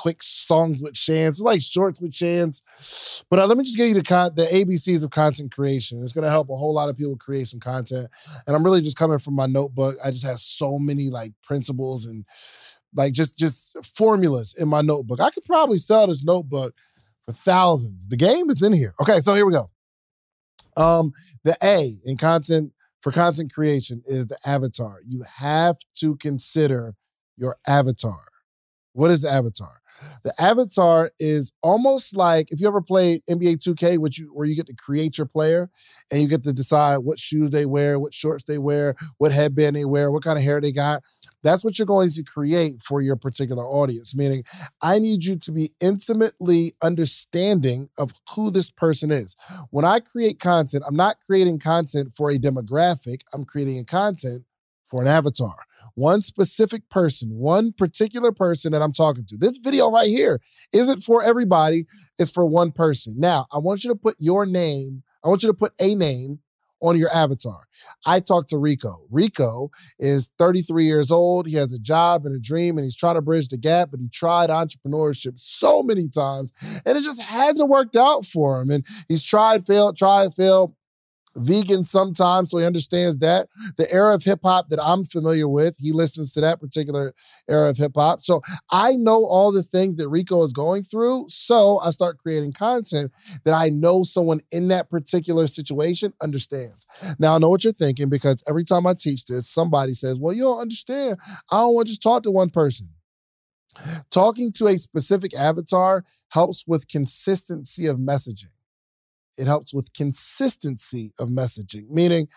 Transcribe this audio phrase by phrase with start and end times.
[0.00, 1.40] quick songs with Shands.
[1.42, 2.62] Like shorts with Shands.
[3.28, 6.02] But uh, let me just give you the con- the ABCs of content creation.
[6.02, 8.08] It's going to help a whole lot of people create some content.
[8.46, 9.96] And I'm really just coming from my notebook.
[10.02, 12.24] I just have so many like principles and
[12.94, 15.20] like just just formulas in my notebook.
[15.20, 16.74] I could probably sell this notebook
[17.26, 18.06] for thousands.
[18.06, 18.94] The game is in here.
[19.02, 19.70] Okay, so here we go.
[20.78, 21.12] Um,
[21.44, 22.72] the A in content
[23.02, 25.00] for content creation is the avatar.
[25.06, 26.94] You have to consider
[27.36, 28.29] your avatar.
[28.92, 29.80] What is the avatar?
[30.22, 34.56] The avatar is almost like if you ever played NBA 2K, which you where you
[34.56, 35.68] get to create your player
[36.10, 39.76] and you get to decide what shoes they wear, what shorts they wear, what headband
[39.76, 41.02] they wear, what kind of hair they got.
[41.42, 44.14] That's what you're going to create for your particular audience.
[44.14, 44.44] Meaning,
[44.82, 49.36] I need you to be intimately understanding of who this person is.
[49.70, 54.44] When I create content, I'm not creating content for a demographic, I'm creating content
[54.88, 55.56] for an avatar
[56.00, 59.36] one specific person, one particular person that I'm talking to.
[59.36, 60.40] This video right here
[60.72, 61.84] isn't for everybody,
[62.18, 63.16] it's for one person.
[63.18, 66.38] Now, I want you to put your name, I want you to put a name
[66.82, 67.68] on your avatar.
[68.06, 69.06] I talked to Rico.
[69.10, 71.46] Rico is 33 years old.
[71.46, 74.00] He has a job and a dream, and he's trying to bridge the gap, but
[74.00, 76.50] he tried entrepreneurship so many times,
[76.86, 78.70] and it just hasn't worked out for him.
[78.70, 80.74] And he's tried, failed, tried, failed
[81.36, 83.48] vegan sometimes, so he understands that.
[83.76, 87.14] The era of hip hop that I'm familiar with, he listens to that particular
[87.48, 88.20] era of hip hop.
[88.20, 91.26] So I know all the things that Rico is going through.
[91.28, 93.12] So I start creating content
[93.44, 96.86] that I know someone in that particular situation understands.
[97.18, 100.34] Now I know what you're thinking because every time I teach this, somebody says, Well,
[100.34, 101.18] you don't understand.
[101.50, 102.88] I don't want to just talk to one person.
[104.10, 108.52] Talking to a specific avatar helps with consistency of messaging.
[109.38, 112.28] It helps with consistency of messaging, meaning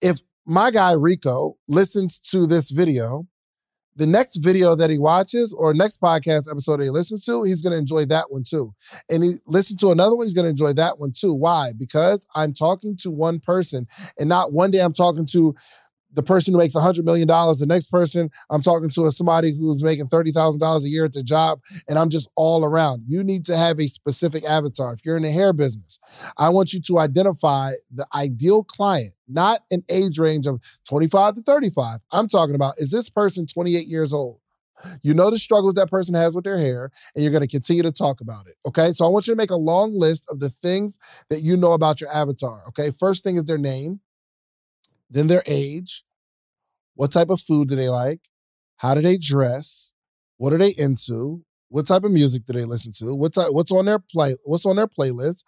[0.00, 3.26] if my guy Rico listens to this video,
[3.96, 7.62] the next video that he watches or next podcast episode that he listens to, he's
[7.62, 8.74] going to enjoy that one too.
[9.08, 11.32] And he listens to another one, he's going to enjoy that one too.
[11.32, 11.72] Why?
[11.76, 13.86] Because I'm talking to one person
[14.18, 15.54] and not one day I'm talking to
[16.14, 17.26] the person who makes $100 million.
[17.26, 21.22] The next person I'm talking to is somebody who's making $30,000 a year at the
[21.22, 23.04] job, and I'm just all around.
[23.06, 24.94] You need to have a specific avatar.
[24.94, 25.98] If you're in the hair business,
[26.38, 31.42] I want you to identify the ideal client, not an age range of 25 to
[31.42, 32.00] 35.
[32.12, 34.40] I'm talking about is this person 28 years old?
[35.02, 37.82] You know the struggles that person has with their hair, and you're going to continue
[37.82, 38.54] to talk about it.
[38.66, 38.90] Okay.
[38.90, 40.98] So I want you to make a long list of the things
[41.30, 42.62] that you know about your avatar.
[42.68, 42.90] Okay.
[42.90, 44.00] First thing is their name
[45.14, 46.04] then their age,
[46.94, 48.20] what type of food do they like,
[48.76, 49.92] how do they dress,
[50.36, 53.72] what are they into, what type of music do they listen to, what type, what's
[53.72, 55.44] on their play, what's on their playlist,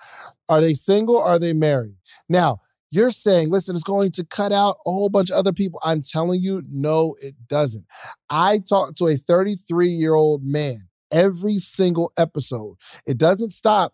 [0.48, 1.96] are they single, are they married?
[2.28, 2.58] Now,
[2.90, 5.80] you're saying, listen, it's going to cut out a whole bunch of other people.
[5.82, 7.84] I'm telling you, no, it doesn't.
[8.30, 10.76] I talk to a 33 year old man
[11.10, 12.76] every single episode.
[13.04, 13.92] It doesn't stop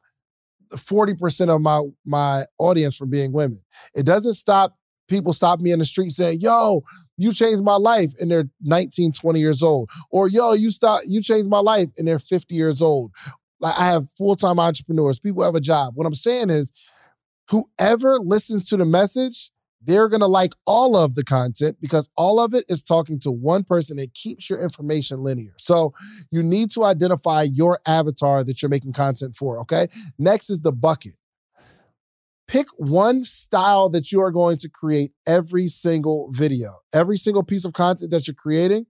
[0.75, 3.59] 40% of my my audience from being women.
[3.94, 4.77] It doesn't stop
[5.09, 6.83] people stop me in the street saying, yo,
[7.17, 9.91] you changed my life and they're 19, 20 years old.
[10.11, 13.13] Or yo, you stop, you changed my life and they're 50 years old.
[13.61, 15.93] Like I have full-time entrepreneurs, people have a job.
[15.95, 16.73] What I'm saying is
[17.51, 19.51] whoever listens to the message,
[19.85, 23.65] they're to like all of the content because all of it is talking to one
[23.65, 23.99] person.
[23.99, 25.55] It keeps your information linear.
[25.59, 25.93] So
[26.31, 29.59] you need to identify your avatar that you're making content for.
[29.61, 29.89] Okay.
[30.19, 31.17] Next is the bucket
[32.53, 37.65] pick one style that you are going to create every single video, every single piece
[37.65, 38.85] of content that you're creating.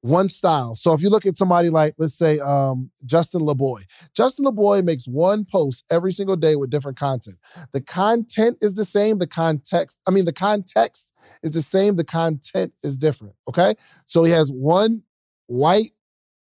[0.00, 0.74] One style.
[0.74, 3.82] So if you look at somebody like, let's say, um, Justin LaBoy,
[4.14, 7.36] Justin LaBoy makes one post every single day with different content.
[7.72, 9.18] The content is the same.
[9.18, 11.96] The context, I mean, the context is the same.
[11.96, 13.34] The content is different.
[13.48, 13.74] Okay.
[14.06, 15.02] So he has one
[15.46, 15.90] white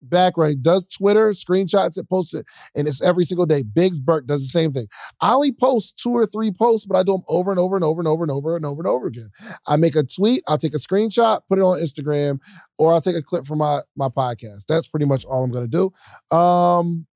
[0.02, 0.50] background.
[0.50, 3.62] He does Twitter, screenshots it, posts it, and it's every single day.
[3.62, 4.86] Biggs Burke does the same thing.
[5.20, 7.84] I only post two or three posts, but I do them over and over and
[7.84, 9.28] over and over and over and over and over again.
[9.66, 12.38] I make a tweet, I'll take a screenshot, put it on Instagram,
[12.78, 14.66] or I'll take a clip from my my podcast.
[14.68, 15.90] That's pretty much all I'm gonna do.
[16.36, 17.06] Um,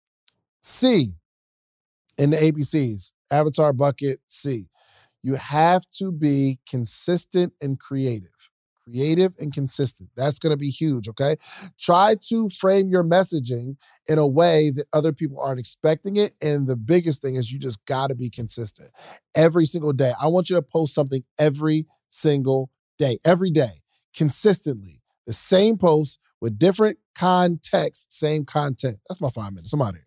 [0.63, 1.15] C
[2.19, 4.69] in the ABCs, Avatar Bucket C.
[5.23, 8.51] You have to be consistent and creative
[8.85, 10.11] creative and consistent.
[10.17, 11.37] That's going to be huge, okay?
[11.79, 13.77] Try to frame your messaging
[14.09, 16.35] in a way that other people aren't expecting it.
[16.43, 18.91] And the biggest thing is you just got to be consistent
[19.35, 20.13] every single day.
[20.21, 23.83] I want you to post something every single day, every day,
[24.15, 25.03] consistently.
[25.27, 28.99] The same post with different context, same content.
[29.09, 29.73] That's my five minutes.
[29.73, 30.05] I'm out of here.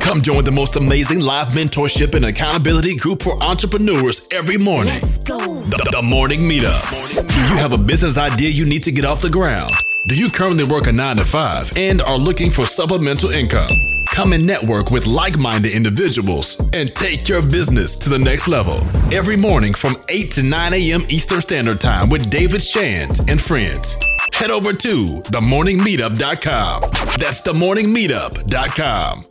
[0.00, 4.98] Come join the most amazing live mentorship and accountability group for entrepreneurs every morning.
[5.00, 7.09] The, the, Morning Meetup.
[7.40, 9.72] Do you have a business idea you need to get off the ground?
[10.06, 13.70] Do you currently work a 9 to 5 and are looking for supplemental income?
[14.08, 18.78] Come and network with like minded individuals and take your business to the next level.
[19.10, 21.00] Every morning from 8 to 9 a.m.
[21.08, 23.96] Eastern Standard Time with David Shands and friends.
[24.34, 26.82] Head over to themorningmeetup.com.
[27.18, 29.29] That's themorningmeetup.com.